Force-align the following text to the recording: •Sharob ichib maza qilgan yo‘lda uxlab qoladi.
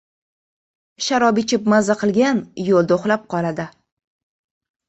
•Sharob 1.07 1.41
ichib 1.43 1.69
maza 1.73 1.97
qilgan 1.99 2.39
yo‘lda 2.71 2.99
uxlab 3.01 3.29
qoladi. 3.35 3.67